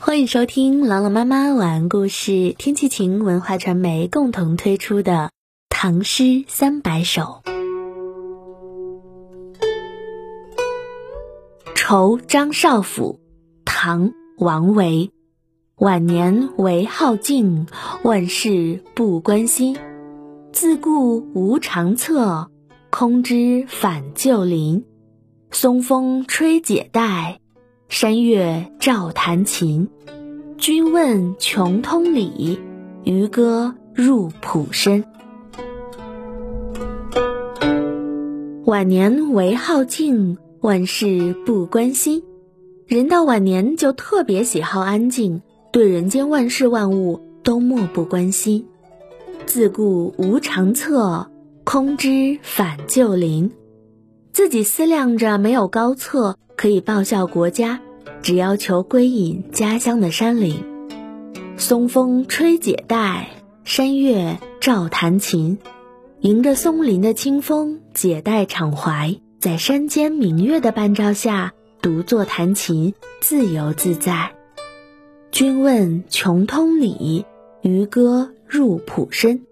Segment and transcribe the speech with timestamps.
[0.00, 5.12] 欢迎收听朗朗妈妈晚安故事，天气晴文化传媒共同推出的
[5.68, 7.42] 《唐诗三百首》。
[11.74, 13.18] 《酬张少府》
[13.64, 15.10] 唐·王维。
[15.78, 17.66] 晚年唯好静，
[18.04, 19.76] 万事不关心。
[20.52, 22.48] 自顾无长策，
[22.90, 24.84] 空知返旧林。
[25.50, 27.40] 松风吹解带。
[27.88, 29.88] 山月照弹琴，
[30.58, 32.60] 君问穷通理，
[33.02, 35.04] 渔歌入浦深。
[38.66, 42.22] 晚年唯好静，万事不关心。
[42.86, 45.40] 人到晚年就特别喜好安静，
[45.72, 48.66] 对人间万事万物都漠不关心。
[49.46, 51.30] 自顾无长策，
[51.64, 53.50] 空知返旧林。
[54.30, 56.36] 自己思量着没有高策。
[56.58, 57.80] 可以报效国家，
[58.22, 60.64] 只要求归隐家乡的山林。
[61.56, 63.30] 松风吹解带，
[63.64, 65.58] 山月照弹琴。
[66.20, 74.32] 迎着松林的清风，解带敞怀，在山间明月的伴照下，独坐弹琴，自由自在。
[75.30, 77.24] 君问穷通理，
[77.62, 79.42] 渔歌入浦深。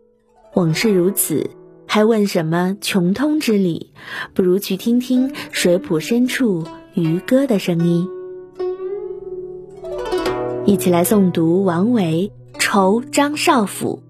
[0.55, 1.51] 往事如此，
[1.87, 3.93] 还问什么穷通之理？
[4.35, 6.67] 不如去听听水浦深处。
[6.95, 8.09] 渔歌的声音，
[10.67, 14.03] 一起来诵读王维《酬张少府》。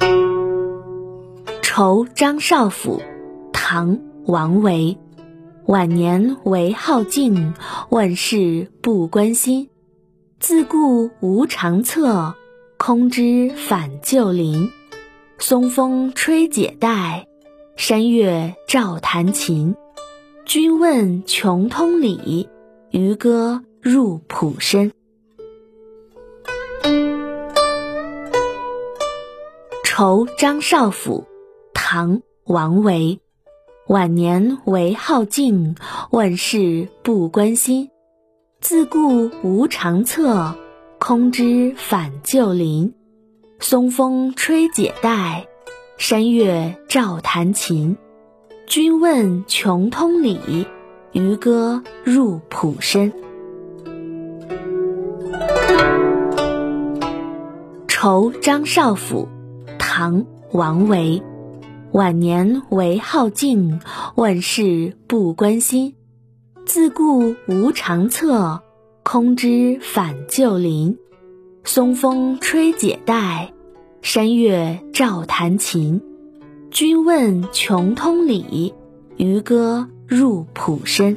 [1.60, 2.98] 《酬张少府》
[3.52, 4.96] 唐·王维。
[5.66, 7.52] 晚年唯好静，
[7.90, 9.68] 万事不关心。
[10.40, 12.34] 自顾无长策，
[12.78, 14.70] 空知返旧林。
[15.36, 17.26] 松风吹解带，
[17.76, 19.74] 山月照弹琴。
[20.46, 22.48] 君问穷通理，
[22.90, 24.90] 渔歌入浦深。
[29.84, 31.20] 《酬张少府》
[31.72, 33.20] 唐·王维。
[33.86, 35.76] 晚年唯好静，
[36.10, 37.88] 万事不关心。
[38.60, 40.56] 自顾无长策，
[40.98, 42.92] 空知返旧林。
[43.60, 45.46] 松风吹解带，
[45.96, 47.96] 山月照弹琴。
[48.66, 50.66] 君问穷通理，
[51.12, 53.12] 渔歌入浦深。
[57.98, 59.26] 《酬张少府》
[59.78, 61.22] 唐·王维。
[61.92, 63.80] 晚年唯好静，
[64.16, 65.94] 万事不关心。
[66.66, 68.60] 自顾无长策，
[69.02, 70.98] 空知返旧林。
[71.64, 73.54] 松风吹解带，
[74.02, 76.02] 山月照弹琴。
[76.70, 78.74] 君问穷通理，
[79.16, 81.16] 渔歌入浦深。